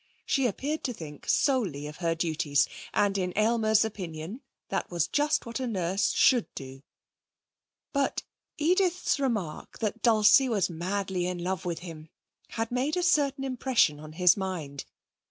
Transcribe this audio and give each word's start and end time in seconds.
She 0.25 0.47
appeared 0.47 0.83
to 0.85 0.93
think 0.93 1.29
solely 1.29 1.85
of 1.85 1.97
her 1.97 2.15
duties, 2.15 2.67
and 2.91 3.15
in 3.19 3.33
Aylmer's 3.35 3.85
opinion 3.85 4.41
that 4.69 4.89
was 4.89 5.07
just 5.07 5.45
what 5.45 5.59
a 5.59 5.67
nurse 5.67 6.11
should 6.13 6.47
do. 6.55 6.81
But 7.93 8.23
Edith's 8.57 9.19
remark 9.19 9.77
that 9.77 10.01
Dulcie 10.01 10.49
was 10.49 10.71
madly 10.71 11.27
in 11.27 11.37
love 11.43 11.65
with 11.65 11.81
him 11.85 12.09
had 12.47 12.71
made 12.71 12.97
a 12.97 13.03
certain 13.03 13.43
impression 13.43 13.99
on 13.99 14.13
his 14.13 14.35
mind. 14.35 14.85